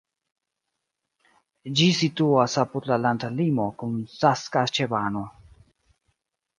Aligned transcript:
Ĝi 1.81 1.91
situas 1.99 2.57
apud 2.63 2.89
la 2.95 2.99
landlimo 3.05 3.71
kun 3.83 3.97
Saskaĉevano. 4.19 5.27